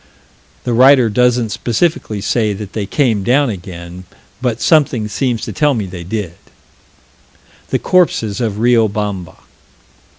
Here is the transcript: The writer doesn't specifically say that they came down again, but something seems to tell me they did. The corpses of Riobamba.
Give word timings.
The 0.63 0.73
writer 0.73 1.11
doesn't 1.11 1.51
specifically 1.51 2.21
say 2.21 2.53
that 2.53 2.73
they 2.73 2.87
came 2.87 3.21
down 3.23 3.51
again, 3.51 4.05
but 4.41 4.59
something 4.59 5.07
seems 5.07 5.43
to 5.43 5.53
tell 5.53 5.75
me 5.75 5.85
they 5.85 6.03
did. 6.03 6.37
The 7.67 7.77
corpses 7.77 8.41
of 8.41 8.53
Riobamba. 8.53 9.35